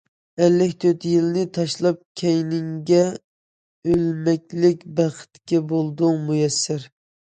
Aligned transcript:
ئەللىك 0.43 0.71
تۆت 0.83 1.03
يىلىڭنى 1.09 1.43
تاشلاپ 1.57 1.99
كەينىڭگە، 2.21 3.01
ئۆلمەكلىك 3.91 4.83
بەختىگە 5.01 5.65
بولدۇڭ 5.75 6.19
مۇيەسسەر. 6.31 6.93